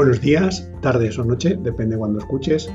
Buenos 0.00 0.22
días, 0.22 0.66
tardes 0.80 1.18
o 1.18 1.24
noche, 1.26 1.58
depende 1.60 1.98
cuando 1.98 2.20
escuches, 2.20 2.72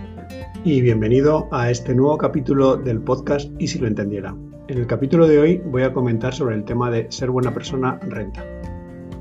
y 0.63 0.79
bienvenido 0.81 1.47
a 1.51 1.71
este 1.71 1.95
nuevo 1.95 2.19
capítulo 2.19 2.77
del 2.77 3.01
podcast 3.01 3.49
Y 3.57 3.67
si 3.67 3.79
lo 3.79 3.87
entendiera. 3.87 4.35
En 4.67 4.77
el 4.77 4.85
capítulo 4.85 5.25
de 5.25 5.39
hoy 5.39 5.57
voy 5.57 5.81
a 5.81 5.91
comentar 5.91 6.35
sobre 6.35 6.53
el 6.53 6.65
tema 6.65 6.91
de 6.91 7.07
ser 7.09 7.31
buena 7.31 7.51
persona 7.51 7.97
renta. 8.07 8.45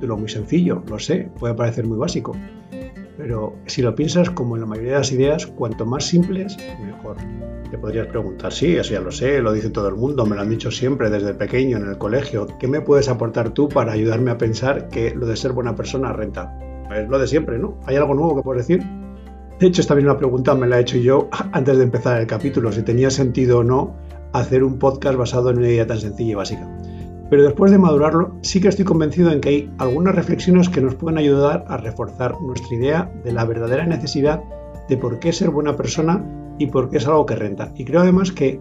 De 0.02 0.06
lo 0.06 0.18
muy 0.18 0.28
sencillo, 0.28 0.82
lo 0.86 0.98
sé, 0.98 1.30
puede 1.40 1.54
parecer 1.54 1.86
muy 1.86 1.96
básico, 1.96 2.36
pero 3.16 3.56
si 3.64 3.80
lo 3.80 3.94
piensas 3.94 4.28
como 4.28 4.56
en 4.56 4.60
la 4.60 4.66
mayoría 4.66 4.92
de 4.92 4.98
las 4.98 5.12
ideas, 5.12 5.46
cuanto 5.46 5.86
más 5.86 6.04
simples, 6.04 6.58
mejor. 6.84 7.16
Te 7.70 7.78
podrías 7.78 8.08
preguntar, 8.08 8.52
sí, 8.52 8.76
eso 8.76 8.92
ya 8.92 9.00
lo 9.00 9.12
sé, 9.12 9.40
lo 9.40 9.54
dice 9.54 9.70
todo 9.70 9.88
el 9.88 9.94
mundo, 9.94 10.26
me 10.26 10.36
lo 10.36 10.42
han 10.42 10.50
dicho 10.50 10.70
siempre 10.70 11.08
desde 11.08 11.32
pequeño 11.32 11.78
en 11.78 11.88
el 11.88 11.96
colegio. 11.96 12.48
¿Qué 12.60 12.68
me 12.68 12.82
puedes 12.82 13.08
aportar 13.08 13.54
tú 13.54 13.70
para 13.70 13.92
ayudarme 13.92 14.30
a 14.30 14.36
pensar 14.36 14.90
que 14.90 15.14
lo 15.14 15.26
de 15.26 15.36
ser 15.36 15.52
buena 15.52 15.74
persona 15.74 16.12
renta? 16.12 16.54
Es 16.92 17.08
lo 17.08 17.18
de 17.18 17.26
siempre, 17.26 17.58
¿no? 17.58 17.78
¿Hay 17.86 17.96
algo 17.96 18.14
nuevo 18.14 18.36
que 18.36 18.42
puedes 18.42 18.66
decir? 18.66 18.84
De 19.58 19.66
hecho, 19.66 19.80
esta 19.80 19.94
misma 19.94 20.18
pregunta 20.18 20.54
me 20.54 20.66
la 20.66 20.78
he 20.78 20.82
hecho 20.82 20.98
yo 20.98 21.28
antes 21.52 21.76
de 21.78 21.84
empezar 21.84 22.20
el 22.20 22.26
capítulo, 22.26 22.72
si 22.72 22.82
tenía 22.82 23.10
sentido 23.10 23.60
o 23.60 23.64
no 23.64 23.94
hacer 24.32 24.64
un 24.64 24.78
podcast 24.78 25.16
basado 25.16 25.50
en 25.50 25.58
una 25.58 25.68
idea 25.68 25.86
tan 25.86 25.98
sencilla 25.98 26.32
y 26.32 26.34
básica. 26.34 26.68
Pero 27.30 27.44
después 27.44 27.70
de 27.70 27.78
madurarlo, 27.78 28.36
sí 28.42 28.60
que 28.60 28.68
estoy 28.68 28.84
convencido 28.84 29.30
en 29.32 29.40
que 29.40 29.48
hay 29.48 29.70
algunas 29.78 30.14
reflexiones 30.14 30.68
que 30.68 30.80
nos 30.80 30.94
pueden 30.94 31.18
ayudar 31.18 31.64
a 31.68 31.76
reforzar 31.76 32.40
nuestra 32.40 32.76
idea 32.76 33.12
de 33.24 33.32
la 33.32 33.44
verdadera 33.44 33.86
necesidad 33.86 34.42
de 34.88 34.96
por 34.96 35.18
qué 35.18 35.32
ser 35.32 35.50
buena 35.50 35.76
persona 35.76 36.24
y 36.58 36.66
por 36.66 36.90
qué 36.90 36.98
es 36.98 37.06
algo 37.06 37.26
que 37.26 37.36
renta. 37.36 37.72
Y 37.76 37.84
creo 37.84 38.02
además 38.02 38.32
que 38.32 38.60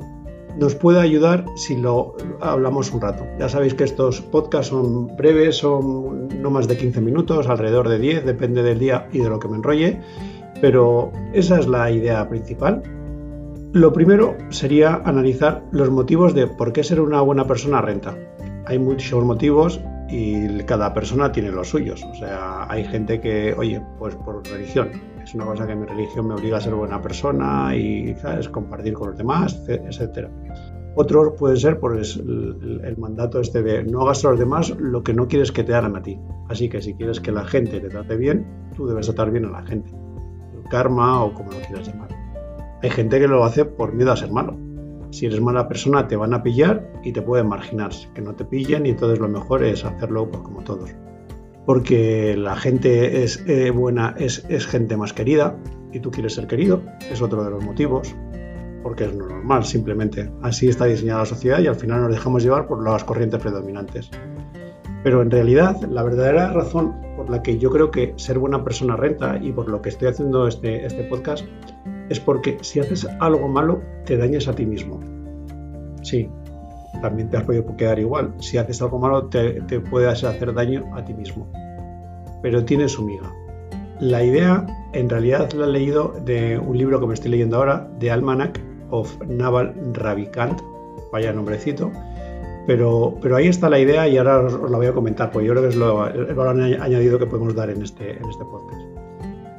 nos 0.58 0.76
puede 0.76 1.00
ayudar 1.00 1.46
si 1.56 1.76
lo 1.76 2.16
hablamos 2.42 2.92
un 2.92 3.02
rato. 3.02 3.26
Ya 3.40 3.50
sabéis 3.50 3.74
que 3.74 3.84
estos 3.84 4.22
podcasts 4.22 4.68
son 4.68 5.16
breves, 5.16 5.58
son 5.58 6.28
no 6.42 6.50
más 6.50 6.68
de 6.68 6.78
15 6.78 7.02
minutos, 7.02 7.48
alrededor 7.48 7.90
de 7.90 8.00
10, 8.00 8.26
depende 8.26 8.64
del 8.64 8.80
día 8.80 9.08
y 9.12 9.20
de 9.20 9.30
lo 9.30 9.40
que 9.40 9.48
me 9.48 9.58
enrolle, 9.58 10.02
pero 10.62 11.12
esa 11.34 11.60
es 11.60 11.68
la 11.68 11.90
idea 11.92 12.28
principal. 12.30 12.84
Lo 13.73 13.92
primero 13.92 14.38
sería 14.50 15.02
analizar 15.04 15.64
los 15.72 15.90
motivos 15.90 16.36
de 16.36 16.45
por 16.48 16.73
qué 16.73 16.84
ser 16.84 17.02
una 17.02 17.22
buena 17.22 17.48
persona 17.48 17.82
renta. 17.82 18.16
Hay 18.66 18.78
muchos 18.78 19.23
motivos 19.23 19.82
y 20.14 20.64
cada 20.66 20.94
persona 20.94 21.31
tiene 21.31 21.52
los 21.52 21.69
suyos. 21.69 22.03
O 22.03 22.14
sea, 22.14 22.72
hay 22.72 22.83
gente 22.83 23.19
que, 23.19 23.56
oye, 23.58 23.81
pues 23.97 24.16
por 24.16 24.47
religión, 24.47 24.92
es 25.23 25.33
una 25.33 25.45
cosa 25.45 25.66
que 25.66 25.75
mi 25.75 25.88
religión 25.88 26.28
me 26.28 26.36
obliga 26.36 26.58
a 26.58 26.61
ser 26.61 26.75
buena 26.75 27.02
persona 27.02 27.75
y 27.75 28.14
¿sabes? 28.22 28.47
compartir 28.47 28.94
con 28.94 29.09
los 29.09 29.17
demás, 29.17 29.59
etc. 29.67 30.28
Otro 30.95 31.36
puede 31.36 31.58
ser 31.58 31.80
por 31.80 31.97
el, 31.97 32.81
el, 32.83 32.97
mandato 32.97 33.39
este 33.39 33.64
de 33.64 33.83
no 33.83 34.02
hagas 34.02 34.23
a 34.23 34.30
los 34.30 34.39
demás 34.39 34.70
lo 34.78 35.02
que 35.02 35.16
no 35.16 35.28
quieres 35.28 35.52
que 35.52 35.64
te 35.64 35.73
hagan 35.73 35.95
a 35.95 36.03
ti. 36.03 36.20
Así 36.48 36.70
que 36.70 36.80
si 36.80 36.94
quieres 36.94 37.20
que 37.20 37.31
la 37.31 37.45
gente 37.45 37.80
te 37.80 37.89
trate 37.89 38.16
bien, 38.16 38.45
tú 38.75 38.86
debes 38.86 39.08
tratar 39.08 39.31
bien 39.31 39.45
a 39.45 39.50
la 39.50 39.64
gente. 39.64 39.89
Karma 40.70 41.23
o 41.23 41.33
como 41.33 41.52
lo 41.52 41.58
quieras 41.61 41.88
llamar. 41.88 42.09
Hay 42.83 42.92
gente 42.92 43.20
que 43.20 43.27
lo 43.27 43.44
hace 43.44 43.66
por 43.66 43.94
miedo 43.94 44.11
a 44.11 44.16
ser 44.16 44.31
malo. 44.31 44.55
Si 45.14 45.28
eres 45.28 45.39
mala 45.39 45.67
persona 45.67 46.08
te 46.08 46.16
van 46.16 46.33
a 46.33 46.42
pillar 46.42 46.92
y 47.03 47.11
te 47.14 47.22
pueden 47.22 47.47
marginar. 47.47 47.92
Que 48.16 48.22
no 48.22 48.33
te 48.33 48.45
pillen 48.45 48.86
y 48.86 48.89
entonces 48.89 49.20
lo 49.20 49.30
mejor 49.30 49.64
es 49.64 49.86
hacerlo 49.86 50.30
pues, 50.30 50.42
como 50.42 50.64
todos 50.64 50.89
porque 51.66 52.36
la 52.38 52.55
gente 52.55 53.23
es 53.23 53.44
eh, 53.47 53.72
buena, 53.72 54.16
es, 54.17 54.44
gente 54.67 54.97
más 54.97 55.14
querida 55.14 55.58
y 55.92 56.00
tú 56.00 56.11
quieres 56.11 56.33
ser 56.33 56.47
querido, 56.47 56.81
es 57.09 57.22
otro 57.22 57.44
de 57.44 57.52
los 57.52 57.64
motivos, 57.64 58.14
porque 58.81 59.05
es 59.05 59.16
normal, 59.16 59.64
simplemente. 59.64 60.31
Así 60.42 60.67
está 60.67 60.86
diseñada 60.86 61.20
la 61.20 61.25
sociedad 61.25 61.59
y 61.59 61.67
al 61.67 61.75
final 61.75 62.02
nos 62.02 62.11
dejamos 62.11 62.44
llevar 62.44 62.67
por 62.67 62.83
las 62.83 63.03
corrientes 63.03 63.39
predominantes. 63.39 64.09
Pero 65.03 65.22
en 65.22 65.31
realidad, 65.31 65.81
la 65.83 66.03
verdadera 66.03 66.52
razón 66.52 66.95
por 67.16 67.30
la 67.30 67.44
que 67.44 67.58
yo 67.58 67.70
creo 67.70 67.92
que 67.92 68.14
ser 68.17 68.39
buena 68.39 68.64
persona 68.64 68.95
renta 68.95 69.38
y 69.38 69.52
por 69.52 69.70
lo 69.70 69.81
que 69.81 69.89
estoy 69.89 70.08
haciendo 70.08 70.48
este, 70.48 70.86
este 70.86 71.03
podcast 71.03 71.45
es 72.14 72.19
porque 72.19 72.58
si 72.61 72.80
haces 72.80 73.06
algo 73.19 73.48
malo, 73.48 73.82
te 74.05 74.17
dañas 74.17 74.48
a 74.48 74.54
ti 74.54 74.65
mismo. 74.65 74.99
Sí, 76.04 76.30
también 77.02 77.30
te 77.30 77.38
has 77.38 77.43
podido 77.43 77.76
quedar 77.76 77.99
igual. 77.99 78.33
Si 78.39 78.58
haces 78.58 78.82
algo 78.82 78.99
malo, 78.99 79.26
te, 79.26 79.61
te 79.61 79.80
puedes 79.80 80.23
hacer 80.23 80.54
daño 80.54 80.86
a 80.95 81.04
ti 81.04 81.14
mismo. 81.14 81.52
Pero 82.42 82.64
tiene 82.64 82.88
su 82.88 83.04
miga. 83.04 83.32
La 83.99 84.23
idea, 84.23 84.65
en 84.93 85.10
realidad, 85.10 85.52
la 85.54 85.65
he 85.65 85.70
leído 85.70 86.14
de 86.23 86.58
un 86.58 86.77
libro 86.77 86.99
que 86.99 87.08
me 87.08 87.14
estoy 87.14 87.32
leyendo 87.32 87.58
ahora, 87.58 87.89
de 87.99 88.11
Almanac 88.11 88.59
of 88.89 89.17
Naval 89.27 89.73
Ravikant, 89.93 90.61
vaya 91.11 91.33
nombrecito, 91.33 91.92
pero, 92.67 93.15
pero 93.21 93.36
ahí 93.36 93.48
está 93.48 93.70
la 93.70 93.80
idea 93.80 94.08
y 94.08 94.17
ahora 94.17 94.39
os, 94.39 94.70
la 94.70 94.77
voy 94.77 94.88
a 94.88 94.93
comentar, 94.93 95.32
porque 95.32 95.48
yo 95.48 95.54
creo 95.54 95.64
que 95.64 95.70
es 95.70 95.76
lo, 95.76 96.08
el 96.08 96.33
valor 96.36 96.61
añadido 96.61 97.17
que 97.17 97.26
podemos 97.26 97.55
dar 97.55 97.70
en 97.70 97.82
este, 97.82 98.17
en 98.17 98.30
este 98.30 98.45
podcast. 98.45 98.82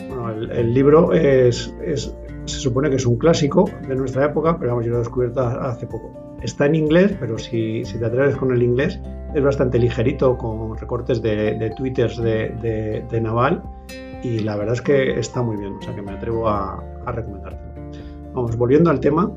Bueno, 0.09 0.31
el, 0.31 0.51
el 0.51 0.75
libro 0.75 1.13
es, 1.13 1.75
es, 1.85 2.15
se 2.45 2.59
supone 2.59 2.91
que 2.91 2.97
es 2.97 3.07
un 3.07 3.17
clásico 3.17 3.69
de 3.89 3.95
nuestra 3.97 4.27
época, 4.27 4.59
pero 4.59 4.73
vamos, 4.73 4.85
yo 4.85 4.91
lo 4.93 4.97
he 4.99 5.01
descubierto 5.01 5.41
hace 5.41 5.87
poco. 5.87 6.11
Está 6.43 6.67
en 6.67 6.75
inglés, 6.75 7.15
pero 7.19 7.39
si, 7.39 7.85
si 7.85 7.99
te 7.99 8.05
atreves 8.05 8.37
con 8.37 8.53
el 8.53 8.63
inglés, 8.63 9.01
es 9.35 9.43
bastante 9.43 9.79
ligerito, 9.79 10.37
con 10.37 10.77
recortes 10.77 11.23
de, 11.23 11.55
de 11.59 11.71
twitters 11.71 12.19
de, 12.19 12.51
de, 12.61 13.05
de, 13.11 13.21
Naval, 13.21 13.63
y 14.23 14.41
la 14.41 14.57
verdad 14.57 14.75
es 14.75 14.83
que 14.83 15.19
está 15.19 15.43
muy 15.43 15.57
bien, 15.57 15.75
o 15.75 15.83
sea 15.83 15.95
que 15.95 16.03
me 16.03 16.13
atrevo 16.13 16.49
a, 16.49 16.83
a 17.07 17.13
recomendártelo. 17.13 17.73
Vamos, 18.35 18.57
volviendo 18.57 18.91
al 18.91 19.01
tema, 19.01 19.33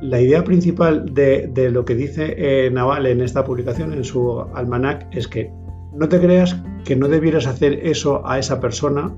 la 0.00 0.20
idea 0.20 0.44
principal 0.44 1.12
de, 1.12 1.48
de 1.48 1.70
lo 1.70 1.84
que 1.84 1.94
dice 1.94 2.34
eh, 2.36 2.70
Naval 2.70 3.06
en 3.06 3.20
esta 3.20 3.42
publicación, 3.44 3.92
en 3.92 4.04
su 4.04 4.40
almanac, 4.54 5.08
es 5.10 5.26
que 5.26 5.50
no 5.92 6.08
te 6.08 6.20
creas 6.20 6.62
que 6.84 6.94
no 6.94 7.08
debieras 7.08 7.46
hacer 7.46 7.86
eso 7.86 8.24
a 8.24 8.38
esa 8.38 8.60
persona, 8.60 9.12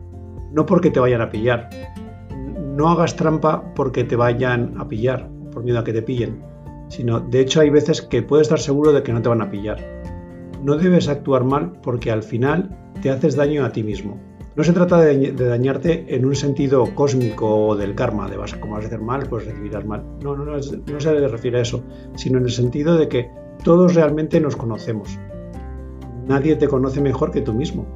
no 0.52 0.66
porque 0.66 0.90
te 0.90 1.00
vayan 1.00 1.20
a 1.20 1.30
pillar, 1.30 1.70
no 2.76 2.88
hagas 2.88 3.16
trampa 3.16 3.74
porque 3.74 4.04
te 4.04 4.16
vayan 4.16 4.74
a 4.78 4.88
pillar, 4.88 5.28
por 5.52 5.62
miedo 5.64 5.78
a 5.78 5.84
que 5.84 5.92
te 5.92 6.02
pillen, 6.02 6.42
sino 6.88 7.20
de 7.20 7.40
hecho 7.40 7.60
hay 7.60 7.70
veces 7.70 8.02
que 8.02 8.22
puedes 8.22 8.46
estar 8.46 8.58
seguro 8.58 8.92
de 8.92 9.02
que 9.02 9.12
no 9.12 9.22
te 9.22 9.28
van 9.28 9.42
a 9.42 9.50
pillar. 9.50 9.78
No 10.62 10.76
debes 10.76 11.08
actuar 11.08 11.44
mal 11.44 11.72
porque 11.82 12.10
al 12.10 12.22
final 12.22 12.76
te 13.02 13.10
haces 13.10 13.36
daño 13.36 13.64
a 13.64 13.72
ti 13.72 13.82
mismo. 13.82 14.18
No 14.56 14.64
se 14.64 14.72
trata 14.72 15.00
de, 15.00 15.32
dañarte 15.32 16.14
en 16.14 16.26
un 16.26 16.34
sentido 16.34 16.84
cósmico 16.94 17.68
o 17.68 17.76
del 17.76 17.94
karma, 17.94 18.28
de 18.28 18.36
vas, 18.36 18.54
como 18.54 18.74
vas 18.74 18.84
a 18.84 18.88
hacer 18.88 19.00
mal, 19.00 19.26
pues 19.28 19.46
recibirás 19.46 19.86
mal. 19.86 20.04
No, 20.22 20.36
no, 20.36 20.44
no, 20.44 20.52
no 20.52 21.00
se 21.00 21.28
refiere 21.28 21.58
a 21.58 21.62
eso, 21.62 21.82
sino 22.16 22.38
en 22.38 22.44
el 22.44 22.50
sentido 22.50 22.96
de 22.96 23.08
que 23.08 23.30
todos 23.62 23.94
realmente 23.94 24.40
nos 24.40 24.56
conocemos. 24.56 25.18
Nadie 26.26 26.56
te 26.56 26.68
conoce 26.68 27.00
mejor 27.00 27.30
que 27.30 27.40
tú 27.40 27.54
mismo. 27.54 27.86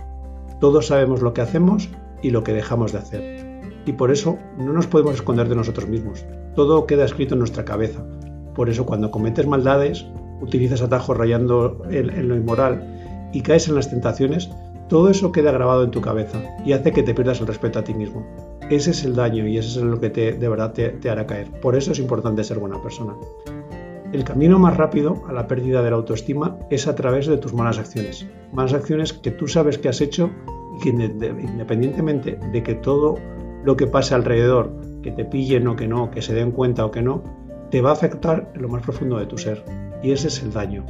Todos 0.60 0.86
sabemos 0.86 1.22
lo 1.22 1.34
que 1.34 1.41
hacemos 1.41 1.91
y 2.24 2.30
lo 2.30 2.42
que 2.42 2.52
dejamos 2.52 2.90
de 2.90 2.98
hacer 2.98 3.54
y 3.86 3.92
por 3.92 4.10
eso 4.10 4.38
no 4.58 4.72
nos 4.72 4.86
podemos 4.86 5.14
esconder 5.14 5.48
de 5.48 5.56
nosotros 5.56 5.88
mismos. 5.88 6.24
Todo 6.54 6.86
queda 6.86 7.04
escrito 7.04 7.34
en 7.34 7.40
nuestra 7.40 7.64
cabeza. 7.64 8.04
Por 8.54 8.70
eso 8.70 8.86
cuando 8.86 9.10
cometes 9.10 9.46
maldades, 9.46 10.06
utilizas 10.40 10.82
atajos 10.82 11.16
rayando 11.16 11.82
en, 11.90 12.28
lo 12.28 12.36
inmoral 12.36 13.30
y 13.32 13.42
caes 13.42 13.68
en 13.68 13.74
las 13.74 13.90
tentaciones, 13.90 14.50
todo 14.88 15.10
eso 15.10 15.32
queda 15.32 15.50
grabado 15.50 15.82
en 15.82 15.90
tu 15.90 16.00
cabeza 16.00 16.40
y 16.64 16.72
hace 16.72 16.92
que 16.92 17.02
te 17.02 17.14
pierdas 17.14 17.40
el 17.40 17.46
respeto 17.46 17.78
a 17.78 17.84
ti 17.84 17.94
mismo. 17.94 18.24
Ese 18.70 18.92
es 18.92 19.04
el 19.04 19.14
daño 19.14 19.46
y 19.46 19.58
ese 19.58 19.80
es 19.80 19.84
lo 19.84 20.00
que 20.00 20.10
te, 20.10 20.32
de 20.32 20.48
verdad 20.48 20.72
te, 20.72 21.10
hará 21.10 21.26
caer. 21.26 21.50
Por 21.60 21.76
eso 21.76 21.92
es 21.92 21.98
importante 21.98 22.44
ser 22.44 22.58
buena 22.58 22.80
persona. 22.80 23.14
El 24.12 24.22
camino 24.22 24.60
más 24.60 24.76
rápido 24.76 25.24
a 25.28 25.32
la 25.32 25.48
pérdida 25.48 25.82
de 25.82 25.91
la 25.91 25.96
autoestima 25.96 26.56
es 26.70 26.86
a 26.86 26.94
través 26.94 27.26
de 27.26 27.36
tus 27.36 27.52
malas 27.52 27.78
acciones. 27.78 28.26
Malas 28.52 28.72
acciones 28.72 29.12
que 29.12 29.32
tú 29.32 29.48
sabes 29.48 29.76
que 29.76 29.88
has 29.88 30.00
hecho 30.00 30.30
y 30.82 30.88
independientemente 30.88 32.38
de 32.52 32.62
que 32.62 32.74
todo 32.74 33.16
lo 33.64 33.76
que 33.76 33.86
pase 33.86 34.14
alrededor, 34.14 34.72
que 35.02 35.10
te 35.10 35.24
pillen 35.24 35.66
o 35.68 35.76
que 35.76 35.88
no, 35.88 36.10
que 36.10 36.22
se 36.22 36.34
den 36.34 36.50
cuenta 36.50 36.84
o 36.84 36.90
que 36.90 37.02
no, 37.02 37.22
te 37.70 37.80
va 37.80 37.90
a 37.90 37.92
afectar 37.94 38.50
en 38.54 38.62
lo 38.62 38.68
más 38.68 38.82
profundo 38.82 39.18
de 39.18 39.26
tu 39.26 39.38
ser. 39.38 39.64
Y 40.02 40.12
ese 40.12 40.28
es 40.28 40.42
el 40.42 40.52
daño. 40.52 40.84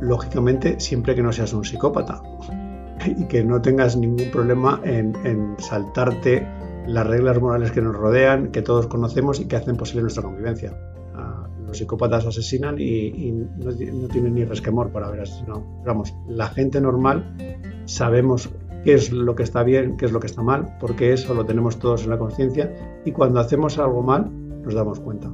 Lógicamente, 0.00 0.80
siempre 0.80 1.14
que 1.14 1.22
no 1.22 1.32
seas 1.32 1.52
un 1.52 1.64
psicópata 1.64 2.22
y 3.06 3.24
que 3.26 3.44
no 3.44 3.60
tengas 3.60 3.96
ningún 3.96 4.30
problema 4.30 4.80
en, 4.84 5.14
en 5.24 5.54
saltarte 5.58 6.46
las 6.86 7.06
reglas 7.06 7.40
morales 7.40 7.70
que 7.70 7.80
nos 7.80 7.96
rodean, 7.96 8.50
que 8.50 8.62
todos 8.62 8.86
conocemos 8.86 9.40
y 9.40 9.46
que 9.46 9.56
hacen 9.56 9.76
posible 9.76 10.02
nuestra 10.02 10.22
convivencia. 10.22 10.72
Uh, 11.14 11.66
los 11.66 11.78
psicópatas 11.78 12.26
asesinan 12.26 12.76
y, 12.78 13.06
y 13.06 13.32
no, 13.32 13.70
no, 13.70 14.08
tienen 14.08 14.34
ni 14.34 14.44
resquemor 14.44 14.90
por 14.90 15.04
haber 15.04 15.20
asesinado. 15.20 15.64
Vamos, 15.84 16.14
la 16.28 16.48
gente 16.48 16.80
normal 16.80 17.36
sabemos 17.84 18.50
qué 18.84 18.94
es 18.94 19.12
lo 19.12 19.34
que 19.34 19.42
está 19.42 19.62
bien, 19.62 19.96
qué 19.96 20.06
es 20.06 20.12
lo 20.12 20.20
que 20.20 20.26
está 20.26 20.42
mal, 20.42 20.76
porque 20.80 21.12
eso 21.12 21.34
lo 21.34 21.44
tenemos 21.44 21.78
todos 21.78 22.04
en 22.04 22.10
la 22.10 22.18
conciencia 22.18 22.72
y 23.04 23.12
cuando 23.12 23.40
hacemos 23.40 23.78
algo 23.78 24.02
mal 24.02 24.30
nos 24.62 24.74
damos 24.74 25.00
cuenta. 25.00 25.30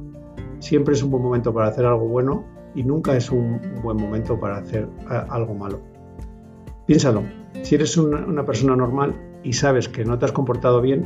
Siempre 0.59 0.93
es 0.93 1.03
un 1.03 1.11
buen 1.11 1.23
momento 1.23 1.53
para 1.53 1.67
hacer 1.67 1.85
algo 1.85 2.07
bueno 2.07 2.45
y 2.75 2.83
nunca 2.83 3.15
es 3.15 3.31
un 3.31 3.59
buen 3.83 3.97
momento 3.97 4.39
para 4.39 4.57
hacer 4.57 4.87
algo 5.29 5.53
malo. 5.53 5.79
Piénsalo, 6.85 7.23
si 7.63 7.75
eres 7.75 7.97
una, 7.97 8.25
una 8.25 8.45
persona 8.45 8.75
normal 8.75 9.15
y 9.43 9.53
sabes 9.53 9.87
que 9.89 10.05
no 10.05 10.17
te 10.17 10.25
has 10.25 10.31
comportado 10.31 10.81
bien, 10.81 11.03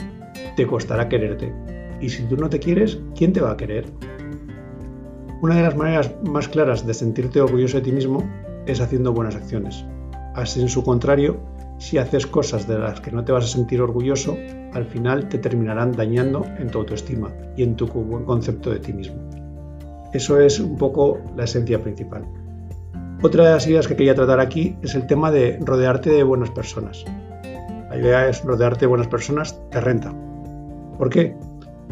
te 0.56 0.68
costará 0.68 1.10
quererte. 1.10 1.54
Y 2.00 2.10
si 2.10 2.24
tú 2.24 2.38
no 2.38 2.50
te 2.50 2.60
quieres, 2.60 3.00
¿quién 3.16 3.34
te 3.34 3.42
va 3.42 3.52
a 3.52 3.58
querer? 3.58 3.86
Una 5.42 5.56
de 5.56 5.64
las 5.64 5.76
maneras 5.76 6.14
más 6.24 6.48
claras 6.48 6.86
de 6.86 6.94
sentirte 6.94 7.42
orgulloso 7.42 7.78
de 7.78 7.84
ti 7.84 7.92
mismo 7.92 8.24
es 8.68 8.80
haciendo 8.80 9.12
buenas 9.12 9.36
acciones. 9.36 9.86
Así, 10.36 10.62
en 10.62 10.70
su 10.70 10.84
contrario, 10.84 11.40
si 11.82 11.98
haces 11.98 12.28
cosas 12.28 12.68
de 12.68 12.78
las 12.78 13.02
que 13.02 13.12
no 13.12 13.26
te 13.26 13.32
vas 13.32 13.46
a 13.46 13.48
sentir 13.48 13.82
orgulloso, 13.82 14.38
al 14.72 14.86
final 14.86 15.28
te 15.30 15.40
terminarán 15.40 15.92
dañando 15.94 16.46
en 16.60 16.70
tu 16.70 16.78
autoestima 16.78 17.34
y 17.58 17.64
en 17.64 17.76
tu 17.76 17.88
buen 17.88 18.24
concepto 18.24 18.70
de 18.70 18.80
ti 18.80 18.94
mismo. 18.94 19.18
Eso 20.14 20.40
es 20.40 20.60
un 20.60 20.78
poco 20.78 21.20
la 21.36 21.46
esencia 21.46 21.82
principal. 21.82 22.24
Otra 23.24 23.46
de 23.46 23.52
las 23.54 23.66
ideas 23.66 23.88
que 23.88 23.96
quería 23.96 24.14
tratar 24.14 24.40
aquí 24.40 24.76
es 24.84 24.94
el 24.94 25.08
tema 25.08 25.32
de 25.32 25.58
rodearte 25.60 26.12
de 26.12 26.22
buenas 26.22 26.52
personas. 26.52 27.04
La 27.90 27.98
idea 27.98 28.30
es 28.30 28.44
rodearte 28.44 28.82
de 28.82 28.88
buenas 28.88 29.08
personas 29.08 29.60
te 29.72 29.82
renta. 29.82 30.14
¿Por 31.00 31.10
qué? 31.10 31.36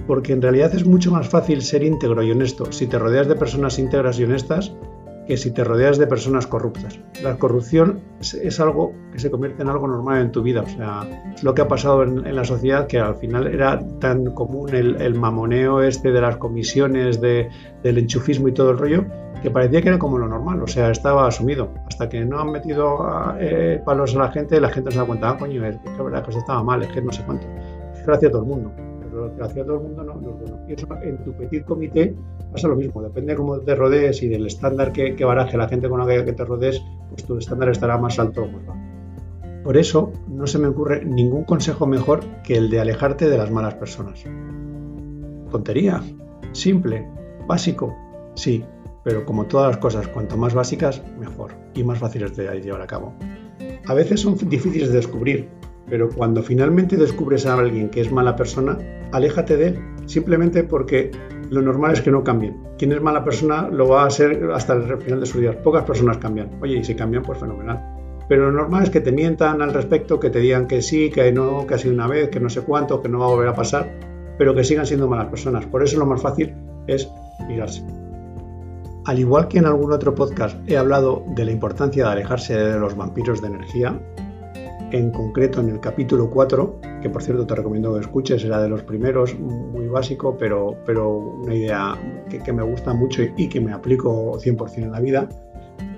Porque 0.05 0.33
en 0.33 0.43
realidad 0.43 0.73
es 0.75 0.85
mucho 0.85 1.09
más 1.09 1.27
fácil 1.27 1.63
ser 1.63 1.83
íntegro 1.83 2.21
y 2.21 2.29
honesto 2.29 2.71
si 2.71 2.85
te 2.85 2.99
rodeas 2.99 3.27
de 3.27 3.35
personas 3.35 3.79
íntegras 3.79 4.19
y 4.19 4.25
honestas 4.25 4.71
que 5.29 5.37
si 5.37 5.51
te 5.51 5.63
rodeas 5.63 5.99
de 5.99 6.07
personas 6.07 6.47
corruptas. 6.47 6.99
La 7.21 7.37
corrupción 7.37 7.99
es, 8.19 8.59
algo 8.59 8.93
que 9.11 9.19
se 9.19 9.29
convierte 9.29 9.61
en 9.61 9.69
algo 9.69 9.87
normal 9.87 10.21
en 10.21 10.31
tu 10.31 10.41
vida. 10.41 10.63
O 10.63 10.67
sea, 10.67 11.07
es 11.35 11.43
lo 11.43 11.53
que 11.53 11.61
ha 11.61 11.67
pasado 11.67 12.01
en, 12.01 12.35
la 12.35 12.43
sociedad 12.43 12.87
que 12.87 12.97
al 12.97 13.13
final 13.13 13.45
era 13.45 13.79
tan 13.99 14.33
común 14.33 14.73
el, 14.73 15.13
mamoneo 15.13 15.83
este 15.83 16.11
de 16.11 16.19
las 16.19 16.37
comisiones, 16.37 17.21
de, 17.21 17.47
del 17.83 17.99
enchufismo 17.99 18.47
y 18.47 18.53
todo 18.53 18.71
el 18.71 18.79
rollo, 18.79 19.05
que 19.43 19.51
parecía 19.51 19.83
que 19.83 19.89
era 19.89 19.99
como 19.99 20.17
lo 20.17 20.27
normal. 20.27 20.63
O 20.63 20.67
sea, 20.67 20.89
estaba 20.89 21.27
asumido. 21.27 21.75
Hasta 21.85 22.09
que 22.09 22.25
no 22.25 22.39
han 22.39 22.51
metido 22.51 22.97
eh, 23.39 23.83
palos 23.85 24.15
a 24.15 24.19
la 24.19 24.31
gente, 24.31 24.59
la 24.59 24.69
gente 24.69 24.89
se 24.89 24.97
da 24.97 25.05
cuenta, 25.05 25.29
ah, 25.29 25.37
coño, 25.37 25.63
es 25.63 25.77
que 25.77 26.09
la 26.09 26.23
que 26.23 26.31
estaba 26.31 26.63
mal, 26.63 26.81
es 26.81 26.87
que 26.87 27.03
no 27.03 27.11
sé 27.11 27.21
cuánto. 27.23 27.45
Gracias 28.03 28.29
a 28.29 28.31
todo 28.31 28.41
el 28.41 28.47
mundo 28.47 28.88
lo 29.19 29.35
que 29.35 29.43
hacía 29.43 29.63
todo 29.63 29.75
el 29.75 29.83
mundo 29.83 30.03
no, 30.03 30.15
no 30.15 30.29
es 30.29 30.39
bueno. 30.39 30.65
Y 30.67 30.73
eso 30.73 30.87
en 31.01 31.23
tu 31.23 31.33
petit 31.33 31.65
comité 31.65 32.15
pasa 32.51 32.67
lo 32.67 32.75
mismo, 32.75 33.01
depende 33.01 33.33
de 33.33 33.37
cómo 33.37 33.59
te 33.59 33.75
rodees 33.75 34.23
y 34.23 34.27
del 34.27 34.47
estándar 34.47 34.91
que, 34.91 35.15
que 35.15 35.25
baraje 35.25 35.57
la 35.57 35.67
gente 35.67 35.87
con 35.89 35.99
la 35.99 36.25
que 36.25 36.33
te 36.33 36.45
rodees, 36.45 36.81
pues 37.09 37.23
tu 37.23 37.37
estándar 37.37 37.69
estará 37.69 37.97
más 37.97 38.19
alto 38.19 38.43
o 38.43 38.47
más 38.47 38.65
bajo. 38.65 38.79
Por 39.63 39.77
eso 39.77 40.11
no 40.27 40.47
se 40.47 40.57
me 40.57 40.67
ocurre 40.67 41.05
ningún 41.05 41.43
consejo 41.43 41.85
mejor 41.85 42.21
que 42.43 42.55
el 42.55 42.69
de 42.69 42.79
alejarte 42.79 43.29
de 43.29 43.37
las 43.37 43.51
malas 43.51 43.75
personas. 43.75 44.23
Tontería, 45.51 46.01
simple, 46.53 47.07
básico, 47.47 47.95
sí, 48.35 48.63
pero 49.03 49.25
como 49.25 49.45
todas 49.45 49.67
las 49.67 49.77
cosas, 49.77 50.07
cuanto 50.07 50.37
más 50.37 50.53
básicas, 50.53 51.03
mejor 51.19 51.51
y 51.73 51.83
más 51.83 51.99
fáciles 51.99 52.35
de 52.35 52.61
llevar 52.61 52.81
a 52.81 52.87
cabo. 52.87 53.13
A 53.85 53.93
veces 53.93 54.21
son 54.21 54.37
difíciles 54.49 54.89
de 54.89 54.95
descubrir, 54.95 55.49
pero 55.89 56.09
cuando 56.09 56.43
finalmente 56.43 56.97
descubres 56.97 57.45
a 57.45 57.55
alguien 57.55 57.89
que 57.89 58.01
es 58.01 58.11
mala 58.11 58.35
persona, 58.35 58.77
aléjate 59.11 59.57
de 59.57 59.67
él, 59.67 59.79
simplemente 60.05 60.63
porque 60.63 61.11
lo 61.49 61.61
normal 61.61 61.93
es 61.93 62.01
que 62.01 62.11
no 62.11 62.23
cambien. 62.23 62.57
Quien 62.77 62.91
es 62.91 63.01
mala 63.01 63.23
persona 63.23 63.67
lo 63.69 63.87
va 63.87 64.05
a 64.05 64.09
ser 64.09 64.51
hasta 64.53 64.73
el 64.73 64.97
final 64.97 65.19
de 65.19 65.25
sus 65.25 65.41
días. 65.41 65.55
Pocas 65.57 65.83
personas 65.83 66.17
cambian. 66.17 66.51
Oye, 66.61 66.77
y 66.77 66.83
si 66.83 66.95
cambian, 66.95 67.23
pues 67.23 67.39
fenomenal. 67.39 67.83
Pero 68.27 68.45
lo 68.45 68.51
normal 68.51 68.83
es 68.83 68.89
que 68.91 69.01
te 69.01 69.11
mientan 69.11 69.61
al 69.61 69.73
respecto, 69.73 70.19
que 70.19 70.29
te 70.29 70.39
digan 70.39 70.67
que 70.67 70.83
sí, 70.83 71.09
que 71.09 71.31
no, 71.31 71.65
que 71.65 71.73
ha 71.73 71.77
sido 71.79 71.95
una 71.95 72.07
vez, 72.07 72.29
que 72.29 72.39
no 72.39 72.49
sé 72.49 72.61
cuánto, 72.61 73.01
que 73.01 73.09
no 73.09 73.19
va 73.19 73.25
a 73.25 73.29
volver 73.29 73.47
a 73.47 73.55
pasar, 73.55 73.91
pero 74.37 74.53
que 74.53 74.63
sigan 74.63 74.85
siendo 74.85 75.07
malas 75.07 75.27
personas. 75.27 75.65
Por 75.65 75.83
eso 75.83 75.97
lo 75.97 76.05
más 76.05 76.21
fácil 76.21 76.53
es 76.85 77.09
mirarse. 77.47 77.83
Al 79.05 79.17
igual 79.17 79.47
que 79.47 79.57
en 79.57 79.65
algún 79.65 79.91
otro 79.91 80.13
podcast 80.13 80.55
he 80.69 80.77
hablado 80.77 81.23
de 81.29 81.45
la 81.45 81.51
importancia 81.51 82.05
de 82.05 82.11
alejarse 82.11 82.55
de 82.55 82.79
los 82.79 82.95
vampiros 82.95 83.41
de 83.41 83.47
energía, 83.47 83.99
en 84.91 85.11
concreto 85.11 85.61
en 85.61 85.69
el 85.69 85.79
capítulo 85.79 86.29
4, 86.29 86.81
que 87.01 87.09
por 87.09 87.21
cierto 87.23 87.45
te 87.45 87.55
recomiendo 87.55 87.93
que 87.93 88.01
escuches, 88.01 88.43
era 88.43 88.61
de 88.61 88.69
los 88.69 88.83
primeros, 88.83 89.37
muy 89.39 89.87
básico, 89.87 90.37
pero, 90.37 90.75
pero 90.85 91.09
una 91.09 91.55
idea 91.55 91.97
que, 92.29 92.53
me 92.53 92.63
gusta 92.63 92.93
mucho 92.93 93.23
y, 93.37 93.47
que 93.47 93.59
me 93.59 93.71
aplico 93.71 94.39
100% 94.39 94.77
en 94.77 94.91
la 94.91 94.99
vida, 94.99 95.29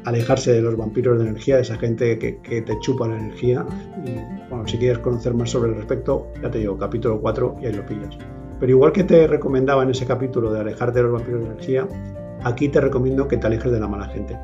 alejarse 0.06 0.54
de 0.54 0.62
los 0.62 0.76
vampiros 0.78 1.20
de 1.20 1.28
energía, 1.28 1.56
de 1.56 1.62
esa 1.62 1.78
gente 1.78 2.18
que, 2.18 2.40
que, 2.40 2.62
te 2.62 2.80
chupa 2.80 3.08
la 3.08 3.18
energía. 3.18 3.66
Y 4.06 4.50
bueno, 4.50 4.68
si 4.68 4.78
quieres 4.78 5.00
conocer 5.00 5.34
más 5.34 5.50
sobre 5.50 5.72
el 5.72 5.78
respecto, 5.78 6.28
ya 6.42 6.52
te 6.52 6.60
digo, 6.60 6.78
capítulo 6.78 7.20
4 7.22 7.58
y 7.62 7.66
ahí 7.68 7.74
lo 7.74 7.86
pillas. 7.86 8.18
Pero 8.60 8.72
igual 8.72 8.92
que 8.92 9.04
te 9.04 9.26
recomendaba 9.28 9.84
en 9.84 9.90
ese 9.90 10.06
capítulo 10.06 10.52
de 10.54 10.60
alejarte 10.60 11.00
de 11.00 11.04
los 11.04 11.14
vampiros 11.14 11.42
de 11.42 11.48
energía, 11.48 11.88
aquí 12.44 12.70
te 12.70 12.80
recomiendo 12.80 13.28
que 13.28 13.38
te 13.38 13.48
alejes 13.48 13.72
de 13.72 13.80
la 13.80 13.88
mala 13.88 14.08
gente 14.08 14.38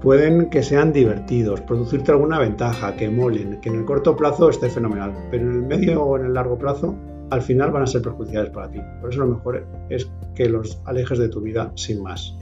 pueden 0.00 0.50
que 0.50 0.62
sean 0.62 0.92
divertidos, 0.92 1.60
producirte 1.62 2.12
alguna 2.12 2.38
ventaja, 2.38 2.96
que 2.96 3.10
molen, 3.10 3.60
que 3.60 3.68
en 3.68 3.76
el 3.76 3.84
corto 3.84 4.16
plazo 4.16 4.50
esté 4.50 4.70
fenomenal, 4.70 5.12
pero 5.30 5.50
en 5.50 5.56
el 5.56 5.62
medio 5.62 6.02
o 6.02 6.16
en 6.18 6.26
el 6.26 6.34
largo 6.34 6.58
plazo 6.58 6.94
al 7.30 7.42
final 7.42 7.70
van 7.70 7.82
a 7.82 7.86
ser 7.86 8.02
perjudiciales 8.02 8.50
para 8.50 8.70
ti. 8.70 8.80
Por 9.00 9.10
eso 9.10 9.20
lo 9.20 9.26
mejor 9.26 9.66
es 9.90 10.10
que 10.34 10.48
los 10.48 10.80
alejes 10.86 11.18
de 11.18 11.28
tu 11.28 11.40
vida 11.40 11.72
sin 11.74 12.02
más. 12.02 12.34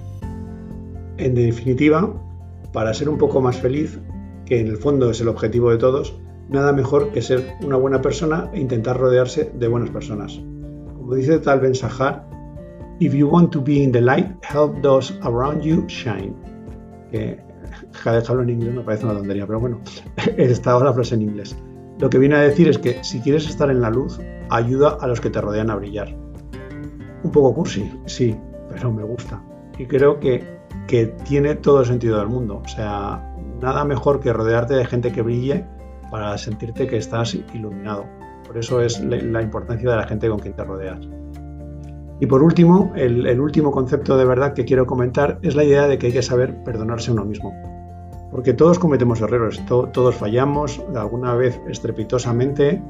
En 1.17 1.35
definitiva, 1.35 2.15
para 2.73 2.95
ser 2.95 3.09
un 3.09 3.19
poco 3.19 3.41
más 3.41 3.57
feliz, 3.57 3.99
que 4.45 4.61
en 4.61 4.69
el 4.69 4.77
fondo 4.77 5.11
es 5.11 5.21
el 5.21 5.29
objetivo 5.29 5.71
de 5.71 5.79
todos, 5.79 6.17
nada 6.49 6.73
mejor 6.73 7.11
que 7.11 7.23
ser 7.23 7.55
una 7.65 7.77
buena 7.77 8.01
persona 8.01 8.51
e 8.53 8.61
intentar 8.61 8.99
rodearse 8.99 9.51
de 9.53 9.67
buenas 9.67 9.91
personas. 9.91 10.41
Como 10.97 11.15
dice 11.15 11.39
Tal 11.39 11.61
Ben 11.61 11.75
Sahar, 11.75 12.27
If 12.99 13.13
you 13.13 13.29
want 13.29 13.53
to 13.53 13.61
be 13.61 13.83
in 13.83 13.93
the 13.93 14.01
light, 14.01 14.27
help 14.43 14.81
those 14.81 15.13
around 15.23 15.63
you 15.63 15.87
shine. 15.87 16.35
Que 17.11 17.39
dejarlo 18.05 18.43
en 18.43 18.51
inglés 18.51 18.75
me 18.75 18.83
parece 18.83 19.05
una 19.05 19.15
tontería, 19.15 19.47
pero 19.47 19.61
bueno, 19.61 19.81
está 20.37 20.79
la 20.79 20.93
frase 20.93 21.15
en 21.15 21.23
inglés. 21.23 21.57
Lo 21.99 22.11
que 22.11 22.19
viene 22.19 22.37
a 22.37 22.41
decir 22.41 22.69
es 22.69 22.79
que 22.79 23.03
si 23.03 23.21
quieres 23.21 23.49
estar 23.49 23.71
en 23.71 23.81
la 23.81 23.91
luz, 23.91 24.19
ayuda 24.51 24.99
a 25.01 25.07
los 25.07 25.21
que 25.21 25.31
te 25.31 25.41
rodean 25.41 25.71
a 25.71 25.77
brillar. 25.77 26.15
Un 27.23 27.31
poco 27.33 27.55
cursi, 27.55 27.91
sí, 28.05 28.37
pero 28.71 28.93
me 28.93 29.03
gusta. 29.03 29.43
Y 29.79 29.87
creo 29.87 30.21
que, 30.21 30.45
que 30.87 31.07
tiene 31.25 31.55
todo 31.55 31.81
el 31.81 31.87
sentido 31.87 32.19
del 32.19 32.29
mundo. 32.29 32.63
O 32.65 32.69
sea, 32.69 33.35
nada 33.61 33.85
mejor 33.85 34.21
que 34.21 34.33
rodearte 34.33 34.75
de 34.75 34.85
gente 34.85 35.11
que 35.11 35.23
brille 35.23 35.67
para 36.11 36.37
sentirte 36.37 36.87
que 36.87 36.99
estás 36.99 37.35
iluminado. 37.55 38.05
Por 38.47 38.59
eso 38.59 38.81
es 38.81 39.01
la 39.01 39.43
importancia 39.43 39.91
de 39.91 39.97
la 39.97 40.07
gente 40.07 40.29
con 40.29 40.39
quien 40.39 40.55
te 40.55 40.65
rodeas. 40.65 41.01
Y 42.19 42.27
por 42.27 42.43
último, 42.43 42.93
el, 42.97 43.41
último 43.41 43.71
concepto 43.71 44.17
de 44.17 44.25
verdad 44.25 44.55
que 44.55 44.65
quiero 44.65 44.87
comentar 44.87 45.39
es 45.43 45.55
la 45.55 45.65
idea 45.65 45.87
de 45.87 45.99
que 45.99 46.07
hay 46.07 46.13
que 46.13 46.23
saber 46.23 46.63
perdonarse 46.65 47.11
a 47.11 47.15
uno 47.15 47.25
mismo. 47.25 47.55
Porque 48.31 48.55
todos 48.55 48.79
cometemos 48.79 49.21
errores, 49.21 49.65
todos 49.67 50.15
fallamos 50.15 50.83
alguna 50.95 51.35
vez 51.35 51.61
estrepitosamente. 51.69 52.83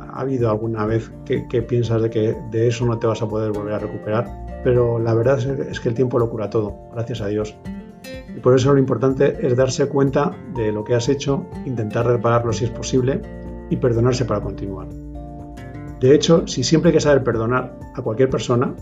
Ha 0.00 0.20
habido 0.20 0.50
alguna 0.50 0.86
vez 0.86 1.10
que, 1.24 1.62
piensas 1.62 2.02
de 2.02 2.10
que 2.10 2.36
de 2.50 2.68
eso 2.68 2.86
no 2.86 2.98
te 2.98 3.06
vas 3.06 3.20
a 3.22 3.28
poder 3.28 3.52
volver 3.52 3.74
a 3.74 3.78
recuperar, 3.78 4.28
pero 4.62 4.98
la 4.98 5.14
verdad 5.14 5.38
es 5.40 5.80
que 5.80 5.88
el 5.88 5.94
tiempo 5.94 6.18
lo 6.18 6.30
cura 6.30 6.48
todo, 6.48 6.76
gracias 6.92 7.20
a 7.20 7.26
Dios. 7.26 7.56
Y 8.36 8.40
por 8.40 8.54
eso 8.54 8.72
lo 8.72 8.78
importante 8.78 9.46
es 9.46 9.56
darse 9.56 9.88
cuenta 9.88 10.32
de 10.54 10.72
lo 10.72 10.84
que 10.84 10.94
has 10.94 11.08
hecho, 11.08 11.46
intentar 11.64 12.06
repararlo 12.06 12.52
si 12.52 12.64
es 12.64 12.70
posible 12.70 13.20
y 13.70 13.76
perdonarse 13.76 14.24
para 14.24 14.40
continuar. 14.40 15.01
De 16.02 16.12
hecho, 16.16 16.48
si 16.48 16.64
siempre 16.64 16.88
hay 16.88 16.94
que 16.94 17.00
saber 17.00 17.22
perdonar 17.22 17.78
a 17.94 18.02
cualquier 18.02 18.28
persona, 18.28 18.74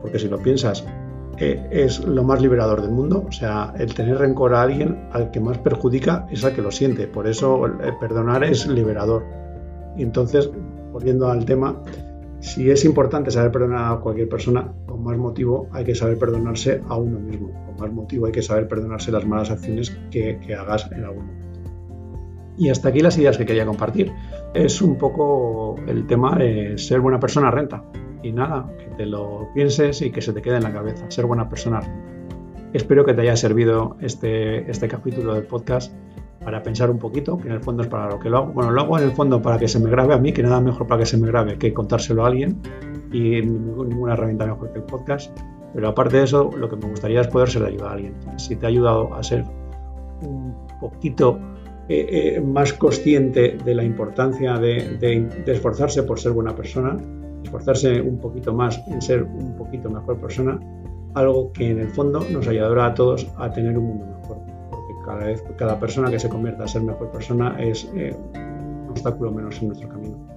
porque 0.00 0.18
si 0.18 0.28
lo 0.28 0.38
piensas, 0.38 0.82
eh, 1.36 1.62
es 1.70 2.02
lo 2.02 2.24
más 2.24 2.40
liberador 2.40 2.80
del 2.80 2.90
mundo. 2.90 3.22
O 3.28 3.32
sea, 3.32 3.74
el 3.78 3.92
tener 3.92 4.16
rencor 4.16 4.54
a 4.54 4.62
alguien 4.62 5.06
al 5.12 5.30
que 5.30 5.40
más 5.40 5.58
perjudica 5.58 6.26
es 6.30 6.42
al 6.42 6.54
que 6.54 6.62
lo 6.62 6.70
siente. 6.70 7.06
Por 7.06 7.26
eso 7.26 7.60
perdonar 8.00 8.44
es 8.44 8.66
liberador. 8.66 9.26
Y 9.94 10.04
entonces, 10.04 10.50
volviendo 10.90 11.28
al 11.28 11.44
tema, 11.44 11.82
si 12.40 12.70
es 12.70 12.86
importante 12.86 13.30
saber 13.30 13.52
perdonar 13.52 13.92
a 13.92 14.00
cualquier 14.00 14.30
persona, 14.30 14.72
con 14.86 15.04
más 15.04 15.18
motivo 15.18 15.68
hay 15.70 15.84
que 15.84 15.94
saber 15.94 16.18
perdonarse 16.18 16.80
a 16.88 16.96
uno 16.96 17.20
mismo. 17.20 17.52
Con 17.66 17.76
más 17.76 17.92
motivo 17.92 18.24
hay 18.24 18.32
que 18.32 18.42
saber 18.42 18.68
perdonarse 18.68 19.12
las 19.12 19.26
malas 19.26 19.50
acciones 19.50 19.90
que, 20.10 20.40
que 20.40 20.54
hagas 20.54 20.90
en 20.92 21.04
algún 21.04 21.26
momento. 21.26 21.43
Y 22.56 22.68
hasta 22.68 22.88
aquí 22.88 23.00
las 23.00 23.18
ideas 23.18 23.36
que 23.36 23.46
quería 23.46 23.66
compartir. 23.66 24.12
Es 24.54 24.80
un 24.80 24.96
poco 24.96 25.76
el 25.86 26.06
tema 26.06 26.36
de 26.36 26.78
ser 26.78 27.00
buena 27.00 27.18
persona 27.18 27.50
renta. 27.50 27.84
Y 28.22 28.32
nada, 28.32 28.70
que 28.78 28.86
te 28.96 29.06
lo 29.06 29.48
pienses 29.54 30.00
y 30.02 30.10
que 30.10 30.22
se 30.22 30.32
te 30.32 30.40
quede 30.40 30.56
en 30.56 30.62
la 30.62 30.72
cabeza. 30.72 31.10
Ser 31.10 31.26
buena 31.26 31.48
persona 31.48 31.80
renta. 31.80 32.14
Espero 32.72 33.04
que 33.04 33.14
te 33.14 33.22
haya 33.22 33.36
servido 33.36 33.96
este, 34.00 34.68
este 34.68 34.88
capítulo 34.88 35.34
del 35.34 35.44
podcast 35.44 35.92
para 36.44 36.62
pensar 36.62 36.90
un 36.90 36.98
poquito, 36.98 37.38
que 37.38 37.48
en 37.48 37.54
el 37.54 37.60
fondo 37.60 37.82
es 37.82 37.88
para 37.88 38.10
lo 38.10 38.18
que 38.18 38.28
lo 38.28 38.38
hago. 38.38 38.52
Bueno, 38.52 38.70
lo 38.70 38.80
hago 38.82 38.98
en 38.98 39.04
el 39.04 39.12
fondo 39.12 39.40
para 39.40 39.58
que 39.58 39.68
se 39.68 39.78
me 39.78 39.90
grabe 39.90 40.14
a 40.14 40.18
mí, 40.18 40.32
que 40.32 40.42
nada 40.42 40.60
mejor 40.60 40.86
para 40.86 41.00
que 41.00 41.06
se 41.06 41.16
me 41.16 41.26
grabe 41.26 41.56
que 41.56 41.72
contárselo 41.72 42.24
a 42.24 42.28
alguien 42.28 42.60
y 43.12 43.40
ninguna 43.42 44.14
herramienta 44.14 44.46
mejor 44.46 44.72
que 44.72 44.78
el 44.78 44.84
podcast. 44.84 45.36
Pero 45.72 45.88
aparte 45.88 46.18
de 46.18 46.24
eso, 46.24 46.50
lo 46.56 46.68
que 46.68 46.76
me 46.76 46.88
gustaría 46.88 47.20
es 47.20 47.28
poder 47.28 47.48
ser 47.48 47.64
ayudar 47.64 47.88
a 47.88 47.92
alguien. 47.92 48.14
Si 48.36 48.56
te 48.56 48.66
ha 48.66 48.68
ayudado 48.68 49.14
a 49.14 49.22
ser 49.22 49.44
un 50.22 50.54
poquito 50.80 51.38
eh, 51.88 52.36
eh, 52.36 52.40
más 52.40 52.72
consciente 52.72 53.58
de 53.62 53.74
la 53.74 53.84
importancia 53.84 54.58
de, 54.58 55.28
esforzarse 55.46 56.02
por 56.02 56.18
ser 56.18 56.32
buena 56.32 56.56
persona, 56.56 56.96
esforzarse 57.42 58.00
un 58.00 58.18
poquito 58.18 58.54
más 58.54 58.80
en 58.88 59.02
ser 59.02 59.22
un 59.22 59.54
poquito 59.56 59.90
mejor 59.90 60.18
persona, 60.18 60.58
algo 61.12 61.52
que 61.52 61.70
en 61.70 61.80
el 61.80 61.88
fondo 61.88 62.24
nos 62.30 62.48
ayudará 62.48 62.86
a 62.86 62.94
todos 62.94 63.30
a 63.36 63.52
tener 63.52 63.76
un 63.76 63.84
mundo 63.84 64.06
mejor, 64.06 64.38
porque 64.70 64.92
cada 65.04 65.26
vez 65.26 65.44
cada 65.56 65.78
persona 65.78 66.10
que 66.10 66.18
se 66.18 66.28
convierta 66.28 66.64
a 66.64 66.68
ser 66.68 66.82
mejor 66.82 67.10
persona 67.10 67.56
es 67.58 67.86
eh, 67.94 68.16
un 68.34 68.88
obstáculo 68.88 69.30
menos 69.30 69.60
en 69.60 69.68
nuestro 69.68 69.88
camino. 69.90 70.33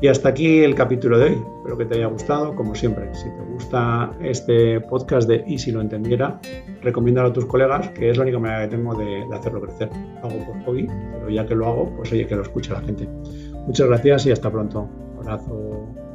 Y 0.00 0.06
hasta 0.06 0.28
aquí 0.28 0.60
el 0.60 0.76
capítulo 0.76 1.18
de 1.18 1.24
hoy. 1.24 1.44
Espero 1.58 1.76
que 1.76 1.84
te 1.84 1.96
haya 1.96 2.06
gustado, 2.06 2.54
como 2.54 2.74
siempre. 2.74 3.12
Si 3.14 3.24
te 3.24 3.42
gusta 3.52 4.12
este 4.20 4.80
podcast 4.80 5.28
de 5.28 5.42
Y 5.46 5.58
si 5.58 5.72
lo 5.72 5.80
entendiera, 5.80 6.40
recomiéndalo 6.82 7.28
a 7.28 7.32
tus 7.32 7.46
colegas, 7.46 7.88
que 7.90 8.10
es 8.10 8.16
la 8.16 8.22
única 8.22 8.38
manera 8.38 8.68
que 8.68 8.76
tengo 8.76 8.94
de, 8.94 9.26
hacerlo 9.34 9.60
crecer. 9.60 9.90
Hago 10.22 10.38
por 10.46 10.64
hobby, 10.64 10.86
pero 10.86 11.28
ya 11.28 11.44
que 11.44 11.56
lo 11.56 11.66
hago, 11.66 11.96
pues 11.96 12.12
oye, 12.12 12.26
que 12.28 12.36
lo 12.36 12.42
escuche 12.42 12.72
la 12.72 12.80
gente. 12.80 13.08
Muchas 13.66 13.88
gracias 13.88 14.26
y 14.26 14.30
hasta 14.30 14.50
pronto. 14.50 14.88
Un 15.18 15.28
abrazo. 15.28 16.07